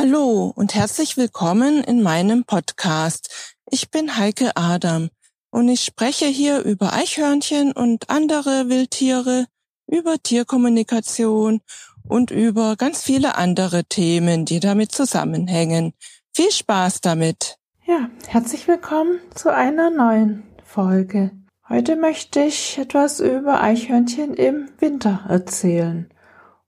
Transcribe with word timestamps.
Hallo 0.00 0.52
und 0.54 0.76
herzlich 0.76 1.16
willkommen 1.16 1.82
in 1.82 2.04
meinem 2.04 2.44
Podcast. 2.44 3.56
Ich 3.68 3.90
bin 3.90 4.16
Heike 4.16 4.52
Adam 4.54 5.08
und 5.50 5.68
ich 5.68 5.80
spreche 5.80 6.26
hier 6.26 6.60
über 6.62 6.92
Eichhörnchen 6.92 7.72
und 7.72 8.08
andere 8.08 8.68
Wildtiere, 8.68 9.46
über 9.88 10.22
Tierkommunikation 10.22 11.62
und 12.06 12.30
über 12.30 12.76
ganz 12.76 13.02
viele 13.02 13.34
andere 13.34 13.86
Themen, 13.86 14.44
die 14.44 14.60
damit 14.60 14.92
zusammenhängen. 14.92 15.94
Viel 16.32 16.52
Spaß 16.52 17.00
damit! 17.00 17.58
Ja, 17.84 18.08
herzlich 18.28 18.68
willkommen 18.68 19.18
zu 19.34 19.52
einer 19.52 19.90
neuen 19.90 20.44
Folge. 20.62 21.32
Heute 21.68 21.96
möchte 21.96 22.44
ich 22.44 22.78
etwas 22.78 23.18
über 23.18 23.60
Eichhörnchen 23.60 24.34
im 24.34 24.68
Winter 24.78 25.24
erzählen 25.28 26.08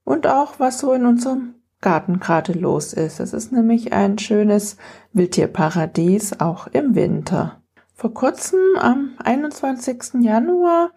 und 0.03 0.27
auch 0.27 0.59
was 0.59 0.81
so 0.81 0.93
in 0.95 1.07
unserem 1.07 1.60
Garten 1.81 2.21
gerade 2.21 2.53
los 2.53 2.93
ist. 2.93 3.21
Es 3.21 3.33
ist 3.33 3.53
nämlich 3.53 3.93
ein 3.93 4.19
schönes 4.19 4.77
Wildtierparadies, 5.13 6.41
auch 6.41 6.67
im 6.67 6.95
Winter. 6.95 7.63
Vor 7.95 8.15
kurzem, 8.15 8.61
am 8.79 9.13
21. 9.23 10.23
Januar, 10.23 10.91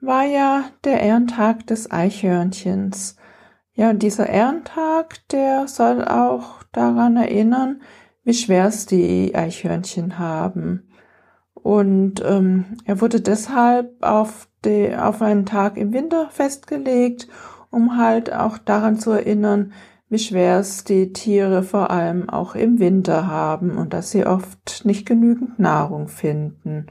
war 0.00 0.24
ja 0.24 0.64
der 0.84 1.00
Ehrentag 1.00 1.66
des 1.66 1.90
Eichhörnchens. 1.90 3.16
Ja, 3.74 3.90
und 3.90 4.02
dieser 4.02 4.28
Ehrentag, 4.28 5.26
der 5.28 5.68
soll 5.68 6.04
auch 6.04 6.62
daran 6.72 7.16
erinnern, 7.16 7.82
wie 8.24 8.34
schwer 8.34 8.66
es 8.66 8.86
die 8.86 9.34
Eichhörnchen 9.34 10.18
haben. 10.18 10.88
Und 11.54 12.22
ähm, 12.24 12.78
er 12.84 13.00
wurde 13.00 13.20
deshalb 13.20 14.02
auf, 14.02 14.48
die, 14.64 14.94
auf 14.96 15.22
einen 15.22 15.46
Tag 15.46 15.76
im 15.76 15.92
Winter 15.92 16.28
festgelegt, 16.30 17.28
um 17.70 17.96
halt 17.96 18.32
auch 18.32 18.58
daran 18.58 18.98
zu 18.98 19.10
erinnern, 19.10 19.72
wie 20.10 20.18
schwer 20.18 20.58
es 20.58 20.84
die 20.84 21.12
Tiere 21.12 21.62
vor 21.62 21.90
allem 21.90 22.28
auch 22.28 22.56
im 22.56 22.80
Winter 22.80 23.28
haben 23.28 23.78
und 23.78 23.94
dass 23.94 24.10
sie 24.10 24.26
oft 24.26 24.84
nicht 24.84 25.06
genügend 25.06 25.58
Nahrung 25.58 26.08
finden. 26.08 26.88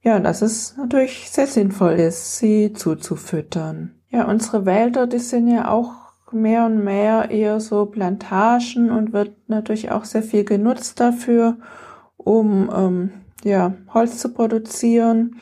Ja, 0.00 0.18
dass 0.18 0.42
es 0.42 0.76
natürlich 0.76 1.30
sehr 1.30 1.46
sinnvoll 1.46 1.92
ist, 1.92 2.38
sie 2.38 2.72
zuzufüttern. 2.72 3.94
Ja, 4.08 4.26
unsere 4.26 4.66
Wälder, 4.66 5.06
die 5.06 5.18
sind 5.18 5.48
ja 5.48 5.70
auch 5.70 5.92
mehr 6.32 6.64
und 6.64 6.82
mehr 6.82 7.30
eher 7.30 7.60
so 7.60 7.86
Plantagen 7.86 8.90
und 8.90 9.12
wird 9.12 9.32
natürlich 9.48 9.90
auch 9.90 10.04
sehr 10.04 10.22
viel 10.22 10.44
genutzt 10.44 10.98
dafür, 10.98 11.58
um 12.16 12.70
ähm, 12.74 13.10
ja, 13.44 13.74
Holz 13.92 14.18
zu 14.18 14.32
produzieren. 14.32 15.36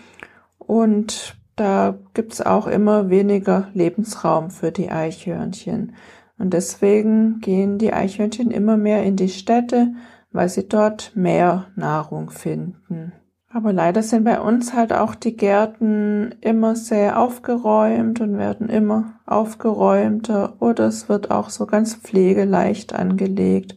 Und 0.58 1.36
da 1.54 1.96
gibt's 2.12 2.40
auch 2.40 2.66
immer 2.66 3.08
weniger 3.08 3.68
Lebensraum 3.72 4.50
für 4.50 4.72
die 4.72 4.90
Eichhörnchen. 4.90 5.94
Und 6.40 6.54
deswegen 6.54 7.40
gehen 7.40 7.76
die 7.76 7.92
Eichhörnchen 7.92 8.50
immer 8.50 8.78
mehr 8.78 9.02
in 9.04 9.16
die 9.16 9.28
Städte, 9.28 9.92
weil 10.32 10.48
sie 10.48 10.66
dort 10.66 11.12
mehr 11.14 11.66
Nahrung 11.76 12.30
finden. 12.30 13.12
Aber 13.52 13.74
leider 13.74 14.02
sind 14.02 14.24
bei 14.24 14.40
uns 14.40 14.72
halt 14.72 14.94
auch 14.94 15.14
die 15.14 15.36
Gärten 15.36 16.34
immer 16.40 16.76
sehr 16.76 17.18
aufgeräumt 17.18 18.22
und 18.22 18.38
werden 18.38 18.70
immer 18.70 19.20
aufgeräumter 19.26 20.54
oder 20.62 20.86
es 20.86 21.10
wird 21.10 21.30
auch 21.30 21.50
so 21.50 21.66
ganz 21.66 21.96
pflegeleicht 21.96 22.94
angelegt, 22.94 23.76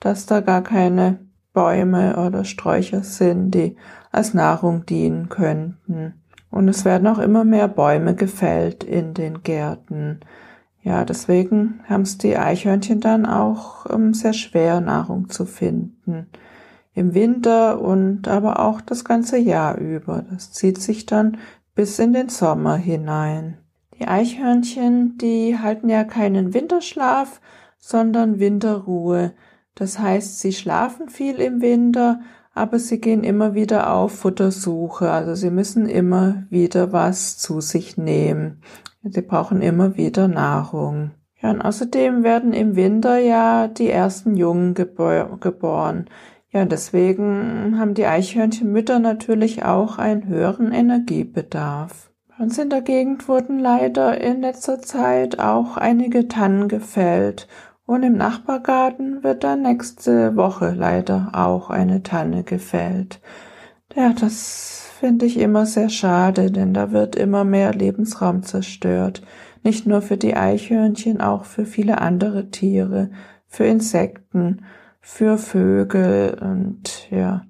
dass 0.00 0.24
da 0.24 0.40
gar 0.40 0.62
keine 0.62 1.18
Bäume 1.52 2.16
oder 2.26 2.44
Sträucher 2.44 3.02
sind, 3.02 3.50
die 3.50 3.76
als 4.12 4.32
Nahrung 4.32 4.86
dienen 4.86 5.28
könnten. 5.28 6.22
Und 6.50 6.68
es 6.68 6.86
werden 6.86 7.06
auch 7.06 7.18
immer 7.18 7.44
mehr 7.44 7.68
Bäume 7.68 8.14
gefällt 8.14 8.82
in 8.82 9.12
den 9.12 9.42
Gärten. 9.42 10.20
Ja, 10.88 11.04
deswegen 11.04 11.80
haben 11.86 12.00
es 12.00 12.16
die 12.16 12.38
Eichhörnchen 12.38 13.00
dann 13.00 13.26
auch 13.26 13.84
ähm, 13.90 14.14
sehr 14.14 14.32
schwer, 14.32 14.80
Nahrung 14.80 15.28
zu 15.28 15.44
finden. 15.44 16.28
Im 16.94 17.12
Winter 17.12 17.82
und 17.82 18.26
aber 18.26 18.60
auch 18.60 18.80
das 18.80 19.04
ganze 19.04 19.36
Jahr 19.36 19.76
über. 19.76 20.24
Das 20.30 20.50
zieht 20.52 20.80
sich 20.80 21.04
dann 21.04 21.36
bis 21.74 21.98
in 21.98 22.14
den 22.14 22.30
Sommer 22.30 22.76
hinein. 22.76 23.58
Die 23.98 24.08
Eichhörnchen, 24.08 25.18
die 25.18 25.58
halten 25.58 25.90
ja 25.90 26.04
keinen 26.04 26.54
Winterschlaf, 26.54 27.42
sondern 27.78 28.38
Winterruhe. 28.38 29.34
Das 29.74 29.98
heißt, 29.98 30.40
sie 30.40 30.54
schlafen 30.54 31.10
viel 31.10 31.34
im 31.34 31.60
Winter, 31.60 32.22
aber 32.54 32.78
sie 32.78 32.98
gehen 32.98 33.24
immer 33.24 33.52
wieder 33.52 33.92
auf 33.92 34.20
Futtersuche. 34.20 35.10
Also 35.10 35.34
sie 35.34 35.50
müssen 35.50 35.84
immer 35.84 36.44
wieder 36.48 36.92
was 36.92 37.36
zu 37.36 37.60
sich 37.60 37.98
nehmen. 37.98 38.62
Sie 39.10 39.22
brauchen 39.22 39.62
immer 39.62 39.96
wieder 39.96 40.28
Nahrung. 40.28 41.12
Ja, 41.40 41.50
und 41.50 41.62
außerdem 41.62 42.24
werden 42.24 42.52
im 42.52 42.74
Winter 42.74 43.18
ja 43.18 43.68
die 43.68 43.90
ersten 43.90 44.36
Jungen 44.36 44.74
gebor 44.74 45.38
geboren. 45.40 46.06
Ja, 46.50 46.64
deswegen 46.64 47.78
haben 47.78 47.94
die 47.94 48.06
Eichhörnchenmütter 48.06 48.98
natürlich 48.98 49.64
auch 49.64 49.98
einen 49.98 50.26
höheren 50.26 50.72
Energiebedarf. 50.72 52.10
Bei 52.28 52.44
uns 52.44 52.58
in 52.58 52.70
der 52.70 52.82
Gegend 52.82 53.28
wurden 53.28 53.58
leider 53.58 54.20
in 54.20 54.40
letzter 54.40 54.80
Zeit 54.80 55.38
auch 55.38 55.76
einige 55.76 56.28
Tannen 56.28 56.68
gefällt 56.68 57.48
und 57.84 58.02
im 58.02 58.16
Nachbargarten 58.16 59.22
wird 59.24 59.44
dann 59.44 59.62
nächste 59.62 60.36
Woche 60.36 60.74
leider 60.76 61.30
auch 61.32 61.70
eine 61.70 62.02
Tanne 62.02 62.44
gefällt. 62.44 63.20
Ja, 63.98 64.12
das 64.12 64.86
finde 65.00 65.26
ich 65.26 65.36
immer 65.38 65.66
sehr 65.66 65.88
schade, 65.88 66.52
denn 66.52 66.72
da 66.72 66.92
wird 66.92 67.16
immer 67.16 67.42
mehr 67.42 67.74
Lebensraum 67.74 68.44
zerstört. 68.44 69.22
Nicht 69.64 69.88
nur 69.88 70.02
für 70.02 70.16
die 70.16 70.36
Eichhörnchen, 70.36 71.20
auch 71.20 71.44
für 71.44 71.66
viele 71.66 72.00
andere 72.00 72.48
Tiere, 72.50 73.10
für 73.48 73.64
Insekten, 73.64 74.64
für 75.00 75.36
Vögel 75.36 76.38
und 76.40 77.10
ja, 77.10 77.42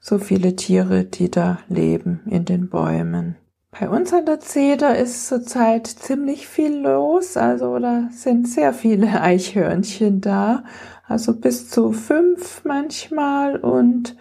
so 0.00 0.16
viele 0.16 0.56
Tiere, 0.56 1.04
die 1.04 1.30
da 1.30 1.58
leben 1.68 2.22
in 2.24 2.46
den 2.46 2.70
Bäumen. 2.70 3.36
Bei 3.78 3.86
uns 3.90 4.14
an 4.14 4.24
der 4.24 4.40
Zeder 4.40 4.96
ist 4.96 5.26
zurzeit 5.26 5.86
ziemlich 5.86 6.48
viel 6.48 6.74
los, 6.74 7.36
also 7.36 7.78
da 7.78 8.08
sind 8.10 8.48
sehr 8.48 8.72
viele 8.72 9.08
Eichhörnchen 9.20 10.22
da, 10.22 10.64
also 11.06 11.34
bis 11.34 11.68
zu 11.68 11.92
fünf 11.92 12.64
manchmal 12.64 13.56
und 13.56 14.16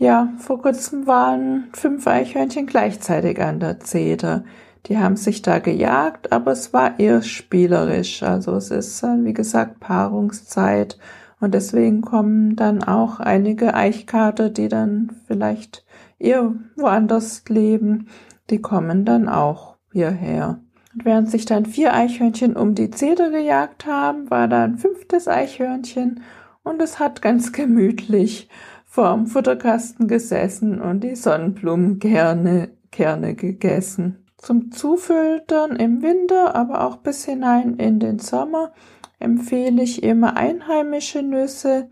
ja, 0.00 0.32
vor 0.38 0.62
kurzem 0.62 1.06
waren 1.06 1.68
fünf 1.74 2.06
Eichhörnchen 2.06 2.64
gleichzeitig 2.64 3.38
an 3.38 3.60
der 3.60 3.80
Zeder. 3.80 4.44
Die 4.86 4.96
haben 4.96 5.16
sich 5.16 5.42
da 5.42 5.58
gejagt, 5.58 6.32
aber 6.32 6.52
es 6.52 6.72
war 6.72 6.98
eher 6.98 7.20
spielerisch. 7.20 8.22
Also 8.22 8.52
es 8.54 8.70
ist, 8.70 9.02
wie 9.02 9.34
gesagt, 9.34 9.78
Paarungszeit. 9.78 10.98
Und 11.38 11.52
deswegen 11.52 12.00
kommen 12.00 12.56
dann 12.56 12.82
auch 12.82 13.20
einige 13.20 13.74
Eichkater, 13.74 14.48
die 14.48 14.68
dann 14.68 15.12
vielleicht 15.26 15.84
eher 16.18 16.54
woanders 16.76 17.44
leben, 17.50 18.08
die 18.48 18.62
kommen 18.62 19.04
dann 19.04 19.28
auch 19.28 19.76
hierher. 19.92 20.60
Und 20.94 21.04
während 21.04 21.30
sich 21.30 21.44
dann 21.44 21.66
vier 21.66 21.92
Eichhörnchen 21.92 22.56
um 22.56 22.74
die 22.74 22.90
Zeder 22.90 23.28
gejagt 23.28 23.84
haben, 23.84 24.30
war 24.30 24.48
da 24.48 24.64
ein 24.64 24.78
fünftes 24.78 25.28
Eichhörnchen 25.28 26.22
und 26.62 26.80
es 26.80 26.98
hat 26.98 27.20
ganz 27.20 27.52
gemütlich 27.52 28.48
vorm 28.90 29.28
Futterkasten 29.28 30.08
gesessen 30.08 30.80
und 30.80 31.04
die 31.04 31.14
Sonnenblumenkerne 31.14 32.70
Kerne 32.90 33.36
gegessen. 33.36 34.26
Zum 34.36 34.72
Zufüttern 34.72 35.76
im 35.76 36.02
Winter, 36.02 36.56
aber 36.56 36.84
auch 36.84 36.96
bis 36.96 37.24
hinein 37.24 37.76
in 37.76 38.00
den 38.00 38.18
Sommer 38.18 38.72
empfehle 39.20 39.82
ich 39.82 40.02
immer 40.02 40.36
einheimische 40.36 41.22
Nüsse, 41.22 41.88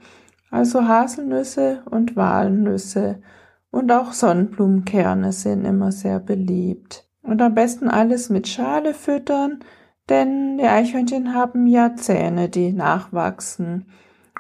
also 0.51 0.89
Haselnüsse 0.89 1.83
und 1.89 2.17
Walnüsse. 2.17 3.23
Und 3.71 3.93
auch 3.93 4.13
Sonnenblumenkerne 4.13 5.31
sind 5.31 5.67
immer 5.67 5.93
sehr 5.93 6.19
beliebt. 6.19 7.07
Und 7.23 7.41
am 7.43 7.55
besten 7.55 7.89
alles 7.89 8.29
mit 8.29 8.49
Schale 8.49 8.93
füttern, 8.93 9.61
denn 10.09 10.59
die 10.59 10.65
Eichhörnchen 10.65 11.33
haben 11.33 11.69
ja 11.69 11.95
Zähne, 11.95 12.49
die 12.49 12.73
nachwachsen. 12.73 13.87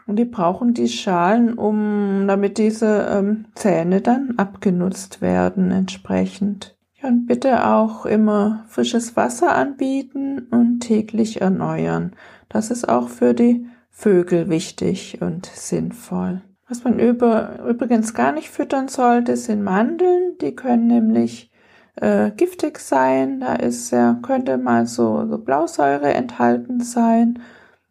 Und 0.09 0.17
die 0.17 0.25
brauchen 0.25 0.73
die 0.73 0.89
Schalen, 0.89 1.53
um, 1.53 2.25
damit 2.27 2.57
diese 2.57 3.07
ähm, 3.11 3.45
Zähne 3.55 4.01
dann 4.01 4.35
abgenutzt 4.39 5.21
werden 5.21 5.71
entsprechend. 5.71 6.79
Ja, 6.95 7.11
und 7.11 7.27
bitte 7.27 7.67
auch 7.67 8.07
immer 8.07 8.65
frisches 8.69 9.17
Wasser 9.17 9.55
anbieten 9.55 10.49
und 10.51 10.81
täglich 10.81 11.43
erneuern. 11.43 12.13
Das 12.49 12.71
ist 12.71 12.89
auch 12.89 13.09
für 13.11 13.35
die 13.35 13.67
Vögel 13.91 14.49
wichtig 14.49 15.19
und 15.21 15.45
sinnvoll. 15.45 16.41
Was 16.69 16.85
man 16.85 16.99
über, 16.99 17.65
übrigens 17.69 18.15
gar 18.15 18.33
nicht 18.33 18.49
füttern 18.49 18.89
sollte, 18.89 19.37
sind 19.37 19.63
Mandeln. 19.63 20.39
Die 20.41 20.55
können 20.55 20.87
nämlich 20.87 21.51
äh, 21.97 22.31
giftig 22.31 22.79
sein. 22.79 23.41
Da 23.41 23.57
ist 23.57 23.91
ja, 23.91 24.19
könnte 24.23 24.57
mal 24.57 24.87
so, 24.87 25.27
so 25.29 25.37
Blausäure 25.37 26.15
enthalten 26.15 26.81
sein. 26.81 27.41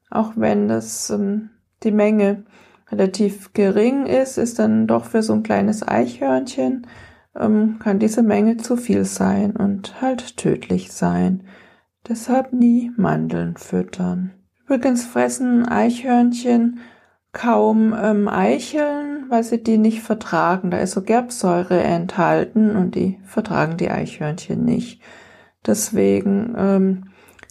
Auch 0.10 0.34
wenn 0.36 0.68
das 0.68 1.12
ähm, 1.12 1.52
die 1.88 1.92
Menge 1.92 2.44
relativ 2.92 3.54
gering 3.54 4.06
ist, 4.06 4.38
ist 4.38 4.60
dann 4.60 4.88
doch 4.88 5.06
für 5.06 5.24
so 5.24 5.34
ein 5.34 5.44
kleines 5.44 5.88
Eichhörnchen, 5.88 6.86
ähm, 7.36 7.80
kann 7.80 8.00
diese 8.00 8.24
Menge 8.24 8.58
zu 8.58 8.78
viel 8.78 9.06
sein 9.06 9.56
und 9.56 10.02
halt 10.02 10.38
tödlich 10.38 10.92
sein. 10.92 11.44
Deshalb 12.08 12.54
nie 12.54 12.92
Mandeln 12.98 13.58
füttern. 13.58 14.32
Übrigens 14.66 15.06
fressen 15.06 15.68
Eichhörnchen 15.68 16.80
kaum 17.32 17.96
ähm, 18.02 18.28
Eicheln, 18.28 19.26
weil 19.30 19.44
sie 19.44 19.62
die 19.62 19.78
nicht 19.78 20.02
vertragen. 20.02 20.72
Da 20.72 20.80
ist 20.80 20.92
so 20.92 21.02
Gerbsäure 21.02 21.82
enthalten 21.82 22.76
und 22.76 22.96
die 22.96 23.20
vertragen 23.24 23.78
die 23.78 23.92
Eichhörnchen 23.92 24.64
nicht. 24.64 25.02
Deswegen 25.66 26.56
ähm, 26.58 27.04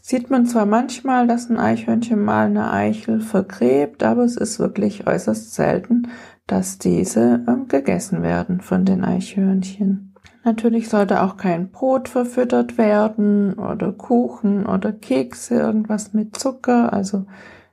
sieht 0.07 0.31
man 0.31 0.47
zwar 0.47 0.67
manchmal, 0.67 1.27
dass 1.27 1.51
ein 1.51 1.59
Eichhörnchen 1.59 2.23
mal 2.23 2.47
eine 2.47 2.71
Eichel 2.73 3.21
vergräbt, 3.21 4.05
aber 4.05 4.23
es 4.23 4.37
ist 4.37 4.61
wirklich 4.61 5.05
äußerst 5.05 5.53
selten, 5.53 6.07
dass 6.47 6.79
diese 6.79 7.45
ähm, 7.49 7.67
gegessen 7.67 8.23
werden 8.23 8.61
von 8.61 8.85
den 8.85 9.03
Eichhörnchen. 9.03 10.15
Natürlich 10.45 10.91
sollte 10.91 11.25
auch 11.25 11.37
kein 11.37 11.73
Brot 11.73 12.09
verfüttert 12.09 12.79
werden 12.79 13.55
oder 13.55 13.91
Kuchen 13.91 14.67
oder 14.67 14.93
Kekse, 14.93 15.57
irgendwas 15.57 16.13
mit 16.13 16.37
Zucker, 16.37 16.93
also 16.93 17.27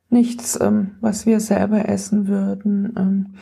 nichts, 0.10 0.60
ähm, 0.60 0.96
was 1.02 1.28
wir 1.28 1.40
selber 1.40 1.88
essen 1.88 2.28
würden. 2.28 2.96
Ähm, 2.98 3.34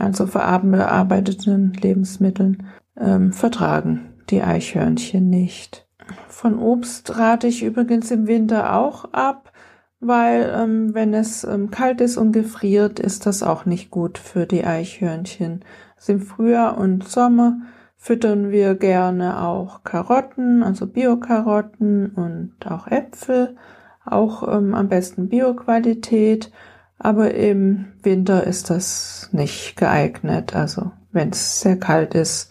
also 0.00 0.26
verarbeiteten 0.26 1.74
Lebensmitteln 1.74 2.64
ähm, 2.98 3.32
vertragen 3.32 4.14
die 4.30 4.42
Eichhörnchen 4.42 5.30
nicht. 5.30 5.86
Von 6.28 6.58
Obst 6.58 7.18
rate 7.18 7.46
ich 7.46 7.62
übrigens 7.62 8.10
im 8.10 8.26
Winter 8.26 8.76
auch 8.76 9.12
ab, 9.12 9.52
weil 10.00 10.52
ähm, 10.54 10.94
wenn 10.94 11.14
es 11.14 11.44
ähm, 11.44 11.70
kalt 11.70 12.00
ist 12.00 12.16
und 12.16 12.32
gefriert, 12.32 12.98
ist 12.98 13.26
das 13.26 13.42
auch 13.42 13.66
nicht 13.66 13.90
gut 13.90 14.18
für 14.18 14.46
die 14.46 14.64
Eichhörnchen. 14.64 15.64
Also 15.96 16.14
im 16.14 16.20
Frühjahr 16.20 16.76
und 16.76 17.06
Sommer 17.08 17.60
füttern 17.96 18.50
wir 18.50 18.74
gerne 18.74 19.40
auch 19.40 19.84
Karotten, 19.84 20.64
also 20.64 20.88
Biokarotten 20.88 22.10
und 22.10 22.54
auch 22.68 22.88
Äpfel, 22.88 23.56
auch 24.04 24.42
ähm, 24.52 24.74
am 24.74 24.88
besten 24.88 25.28
Bioqualität. 25.28 26.50
Aber 26.98 27.34
im 27.34 27.92
Winter 28.02 28.44
ist 28.44 28.70
das 28.70 29.28
nicht 29.30 29.76
geeignet. 29.76 30.56
Also 30.56 30.90
wenn 31.12 31.30
es 31.30 31.60
sehr 31.60 31.78
kalt 31.78 32.14
ist, 32.14 32.50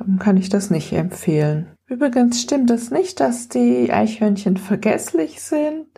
ähm, 0.00 0.20
kann 0.20 0.36
ich 0.36 0.48
das 0.48 0.70
nicht 0.70 0.92
empfehlen. 0.92 1.66
Übrigens 1.92 2.40
stimmt 2.40 2.70
es 2.70 2.90
nicht, 2.90 3.20
dass 3.20 3.50
die 3.50 3.92
Eichhörnchen 3.92 4.56
vergesslich 4.56 5.42
sind. 5.42 5.88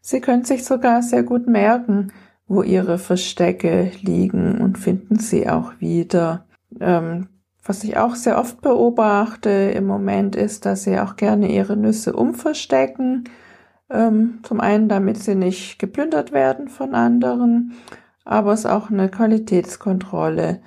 Sie 0.00 0.20
können 0.20 0.44
sich 0.44 0.64
sogar 0.64 1.02
sehr 1.02 1.24
gut 1.24 1.48
merken, 1.48 2.12
wo 2.46 2.62
ihre 2.62 2.98
Verstecke 2.98 3.90
liegen 4.00 4.60
und 4.60 4.78
finden 4.78 5.18
sie 5.18 5.48
auch 5.48 5.72
wieder. 5.80 6.46
Ähm, 6.78 7.30
was 7.64 7.82
ich 7.82 7.96
auch 7.96 8.14
sehr 8.14 8.38
oft 8.38 8.60
beobachte 8.60 9.50
im 9.50 9.88
Moment 9.88 10.36
ist, 10.36 10.66
dass 10.66 10.84
sie 10.84 11.00
auch 11.00 11.16
gerne 11.16 11.50
ihre 11.52 11.76
Nüsse 11.76 12.12
umverstecken. 12.12 13.24
Ähm, 13.90 14.38
zum 14.44 14.60
einen, 14.60 14.88
damit 14.88 15.18
sie 15.18 15.34
nicht 15.34 15.80
geplündert 15.80 16.30
werden 16.30 16.68
von 16.68 16.94
anderen, 16.94 17.72
aber 18.24 18.52
es 18.52 18.60
ist 18.60 18.66
auch 18.66 18.88
eine 18.88 19.08
Qualitätskontrolle. 19.08 20.60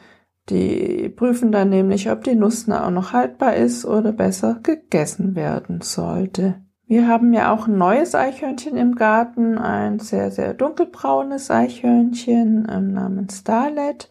Die 0.49 1.09
prüfen 1.09 1.51
dann 1.51 1.69
nämlich, 1.69 2.11
ob 2.11 2.23
die 2.23 2.35
Nuss 2.35 2.69
auch 2.69 2.89
noch 2.89 3.13
haltbar 3.13 3.55
ist 3.55 3.85
oder 3.85 4.11
besser 4.11 4.59
gegessen 4.61 5.35
werden 5.35 5.81
sollte. 5.81 6.61
Wir 6.85 7.07
haben 7.07 7.33
ja 7.33 7.53
auch 7.53 7.67
ein 7.67 7.77
neues 7.77 8.13
Eichhörnchen 8.13 8.75
im 8.75 8.95
Garten, 8.95 9.57
ein 9.57 9.99
sehr, 9.99 10.31
sehr 10.31 10.53
dunkelbraunes 10.53 11.49
Eichhörnchen 11.49 12.67
ähm, 12.69 12.93
namens 12.93 13.39
Starlet. 13.39 14.09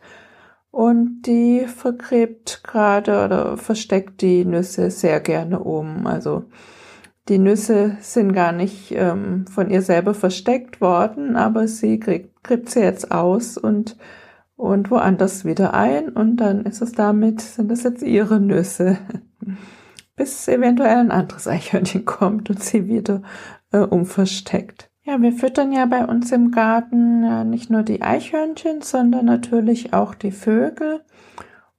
Und 0.70 1.23
die 1.26 1.67
vergräbt 1.67 2.64
gerade 2.64 3.25
oder 3.25 3.58
versteckt 3.58 4.23
die 4.23 4.46
Nüsse 4.46 4.90
sehr 4.90 5.20
gerne 5.20 5.61
um. 5.61 6.06
Also 6.06 6.46
die 7.29 7.38
Nüsse 7.38 7.99
sind 8.00 8.32
gar 8.32 8.52
nicht 8.52 8.90
ähm, 8.93 9.46
von 9.46 9.70
ihr 9.70 9.82
selber 9.82 10.14
versteckt 10.14 10.81
worden, 10.81 11.37
aber 11.37 11.69
sie 11.69 12.00
kriegt, 12.00 12.43
kriegt 12.43 12.70
sie 12.70 12.81
jetzt 12.81 13.12
aus 13.12 13.58
und 13.58 13.99
und 14.62 14.93
woanders 14.93 15.44
wieder 15.44 15.75
ein 15.75 16.09
und 16.09 16.37
dann 16.37 16.64
ist 16.64 16.82
es 16.82 16.93
damit, 16.93 17.41
sind 17.41 17.69
das 17.69 17.82
jetzt 17.82 18.03
ihre 18.03 18.38
Nüsse. 18.38 18.97
Bis 20.17 20.47
eventuell 20.47 20.99
ein 20.99 21.11
anderes 21.11 21.49
Eichhörnchen 21.49 22.05
kommt 22.05 22.49
und 22.49 22.62
sie 22.62 22.87
wieder 22.87 23.23
äh, 23.73 23.79
umversteckt. 23.79 24.88
Ja, 25.03 25.20
wir 25.20 25.32
füttern 25.32 25.73
ja 25.73 25.87
bei 25.87 26.06
uns 26.06 26.31
im 26.31 26.53
Garten 26.53 27.25
ja, 27.25 27.43
nicht 27.43 27.70
nur 27.70 27.82
die 27.82 28.03
Eichhörnchen, 28.03 28.82
sondern 28.82 29.25
natürlich 29.25 29.94
auch 29.94 30.14
die 30.14 30.31
Vögel. 30.31 31.00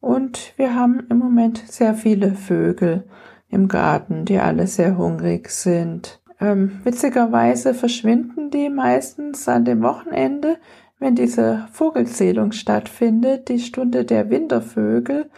Und 0.02 0.52
wir 0.58 0.76
haben 0.76 1.06
im 1.10 1.20
Moment 1.20 1.60
sehr 1.60 1.94
viele 1.94 2.34
Vögel 2.34 3.06
im 3.48 3.70
Garten, 3.70 4.26
die 4.26 4.40
alle 4.40 4.68
sehr 4.68 4.98
hungrig 4.98 5.50
sind. 5.50 6.20
Ähm, 6.42 6.82
witzigerweise 6.84 7.74
verschwinden 7.74 8.50
die 8.50 8.68
meistens 8.68 9.48
an 9.48 9.64
dem 9.64 9.82
Wochenende, 9.84 10.58
wenn 11.00 11.16
diese 11.16 11.68
Vogelzählung 11.72 12.52
stattfindet, 12.52 13.50
die 13.50 13.60
Stunde 13.60 14.06
der 14.06 14.30
Wintervögel, 14.30 15.30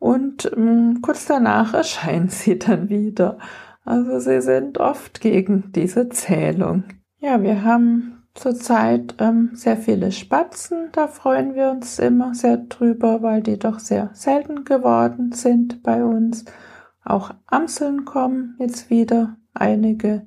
und 0.00 0.50
ähm, 0.56 1.00
kurz 1.02 1.26
danach 1.26 1.74
erscheinen 1.74 2.28
sie 2.28 2.58
dann 2.58 2.88
wieder. 2.88 3.38
Also 3.84 4.18
sie 4.18 4.40
sind 4.40 4.78
oft 4.78 5.20
gegen 5.20 5.72
diese 5.72 6.08
Zählung. 6.08 6.84
Ja, 7.18 7.42
wir 7.42 7.62
haben 7.64 8.24
zurzeit 8.34 9.14
ähm, 9.18 9.50
sehr 9.52 9.76
viele 9.76 10.10
Spatzen. 10.10 10.88
Da 10.92 11.06
freuen 11.06 11.54
wir 11.54 11.70
uns 11.70 11.98
immer 11.98 12.34
sehr 12.34 12.56
drüber, 12.56 13.22
weil 13.22 13.42
die 13.42 13.58
doch 13.58 13.78
sehr 13.78 14.10
selten 14.14 14.64
geworden 14.64 15.32
sind 15.32 15.82
bei 15.82 16.02
uns. 16.02 16.46
Auch 17.04 17.32
Amseln 17.46 18.04
kommen 18.04 18.56
jetzt 18.58 18.88
wieder 18.90 19.36
einige. 19.52 20.26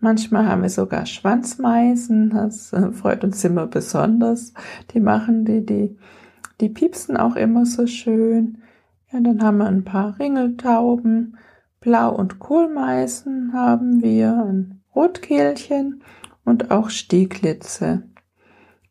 Manchmal 0.00 0.46
haben 0.46 0.62
wir 0.62 0.70
sogar 0.70 1.04
Schwanzmeisen, 1.04 2.30
das 2.30 2.72
äh, 2.72 2.90
freut 2.90 3.22
uns 3.22 3.44
immer 3.44 3.66
besonders. 3.66 4.54
Die 4.94 5.00
machen 5.00 5.44
die, 5.44 5.64
die, 5.64 5.96
die 6.60 6.70
piepsen 6.70 7.18
auch 7.18 7.36
immer 7.36 7.66
so 7.66 7.86
schön. 7.86 8.58
Ja, 9.12 9.20
dann 9.20 9.42
haben 9.42 9.58
wir 9.58 9.66
ein 9.66 9.84
paar 9.84 10.18
Ringeltauben, 10.18 11.36
Blau- 11.80 12.14
und 12.14 12.38
Kohlmeisen 12.38 13.52
haben 13.52 14.02
wir, 14.02 14.32
ein 14.32 14.80
Rotkehlchen 14.94 16.02
und 16.44 16.70
auch 16.70 16.90
Stieglitze. 16.90 18.02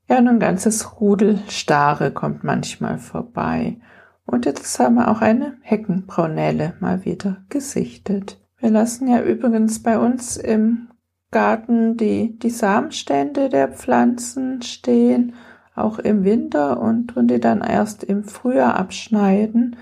Ja, 0.07 0.19
und 0.19 0.27
ein 0.27 0.39
ganzes 0.39 1.00
Rudel 1.00 1.39
Stare 1.47 2.12
kommt 2.12 2.44
manchmal 2.44 2.97
vorbei. 2.97 3.77
Und 4.25 4.45
jetzt 4.45 4.79
haben 4.79 4.95
wir 4.95 5.09
auch 5.09 5.21
eine 5.21 5.57
Heckenbraunelle 5.62 6.73
mal 6.79 7.03
wieder 7.05 7.38
gesichtet. 7.50 8.39
Wir 8.60 8.69
lassen 8.69 9.07
ja 9.07 9.22
übrigens 9.22 9.81
bei 9.81 9.98
uns 9.98 10.38
im 10.38 10.89
Garten 11.31 11.98
die, 11.98 12.38
die 12.39 12.50
Samenstände 12.50 13.50
der 13.50 13.67
Pflanzen 13.67 14.62
stehen, 14.62 15.36
auch 15.75 16.00
im 16.00 16.24
Winter 16.24 16.79
und 16.79 17.07
tun 17.07 17.27
die 17.27 17.39
dann 17.39 17.62
erst 17.62 18.03
im 18.03 18.24
Frühjahr 18.24 18.75
abschneiden. 18.75 19.75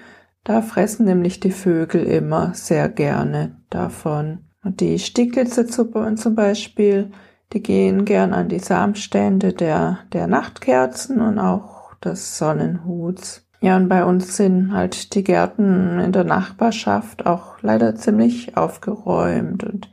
Da 0.44 0.62
fressen 0.62 1.06
nämlich 1.06 1.40
die 1.40 1.52
Vögel 1.52 2.04
immer 2.04 2.54
sehr 2.54 2.90
gerne 2.90 3.58
davon. 3.70 4.46
Und 4.64 4.82
die 4.82 5.00
Stieglitze 5.00 5.66
zum 5.68 6.36
Beispiel, 6.36 7.12
die 7.54 7.64
gehen 7.64 8.06
gern 8.06 8.34
an 8.34 8.50
die 8.50 8.60
Samenstände 8.60 9.54
der, 9.54 10.00
der 10.12 10.28
Nachtkerzen 10.28 11.22
und 11.22 11.40
auch 11.40 11.96
des 11.96 12.38
Sonnenhuts. 12.38 13.48
Ja, 13.60 13.76
und 13.78 13.90
bei 13.90 14.06
uns 14.06 14.38
sind 14.38 14.72
halt 14.74 15.16
die 15.16 15.24
Gärten 15.24 16.00
in 16.00 16.12
der 16.12 16.26
Nachbarschaft 16.26 17.26
auch 17.26 17.62
leider 17.62 17.96
ziemlich 17.96 18.56
aufgeräumt 18.56 19.64
und 19.64 19.90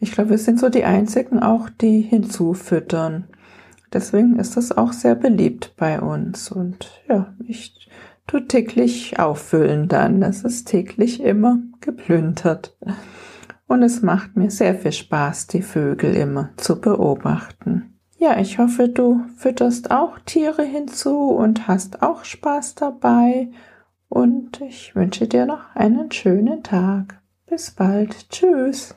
ich 0.00 0.12
glaube, 0.12 0.30
wir 0.30 0.38
sind 0.38 0.60
so 0.60 0.68
die 0.68 0.84
einzigen 0.84 1.40
auch, 1.40 1.68
die 1.68 2.00
hinzufüttern. 2.00 3.28
Deswegen 3.92 4.38
ist 4.38 4.56
das 4.56 4.76
auch 4.76 4.92
sehr 4.92 5.14
beliebt 5.14 5.74
bei 5.76 6.00
uns. 6.00 6.52
Und 6.52 6.90
ja, 7.08 7.34
ich 7.46 7.88
tu 8.26 8.40
täglich 8.40 9.18
auffüllen 9.18 9.88
dann. 9.88 10.20
Das 10.20 10.44
ist 10.44 10.68
täglich 10.68 11.20
immer 11.20 11.58
geplündert. 11.80 12.76
Und 13.66 13.82
es 13.82 14.02
macht 14.02 14.36
mir 14.36 14.50
sehr 14.50 14.74
viel 14.74 14.92
Spaß, 14.92 15.48
die 15.48 15.62
Vögel 15.62 16.14
immer 16.14 16.50
zu 16.56 16.80
beobachten. 16.80 17.98
Ja, 18.18 18.38
ich 18.38 18.58
hoffe, 18.58 18.88
du 18.88 19.24
fütterst 19.36 19.90
auch 19.90 20.18
Tiere 20.20 20.62
hinzu 20.62 21.30
und 21.30 21.68
hast 21.68 22.02
auch 22.02 22.24
Spaß 22.24 22.76
dabei. 22.76 23.50
Und 24.08 24.60
ich 24.60 24.94
wünsche 24.94 25.28
dir 25.28 25.46
noch 25.46 25.74
einen 25.74 26.10
schönen 26.10 26.62
Tag. 26.62 27.20
Bis 27.46 27.70
bald. 27.70 28.28
Tschüss. 28.30 28.96